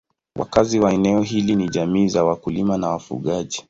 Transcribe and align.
Wakazi 0.39 0.79
wa 0.79 0.93
eneo 0.93 1.21
hili 1.21 1.55
ni 1.55 1.69
jamii 1.69 2.07
za 2.07 2.23
wakulima 2.23 2.77
na 2.77 2.89
wafugaji. 2.89 3.59